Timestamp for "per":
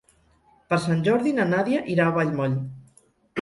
0.71-0.79